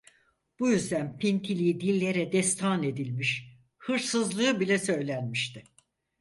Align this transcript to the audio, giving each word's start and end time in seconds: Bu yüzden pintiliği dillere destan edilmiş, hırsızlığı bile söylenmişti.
Bu 0.59 0.69
yüzden 0.69 1.17
pintiliği 1.19 1.81
dillere 1.81 2.31
destan 2.31 2.83
edilmiş, 2.83 3.47
hırsızlığı 3.77 4.59
bile 4.59 4.79
söylenmişti. 4.79 5.63